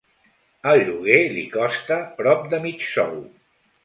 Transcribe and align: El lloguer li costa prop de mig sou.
El 0.69 0.79
lloguer 0.85 1.19
li 1.35 1.43
costa 1.55 1.97
prop 2.21 2.47
de 2.55 2.61
mig 2.65 2.87
sou. 2.93 3.13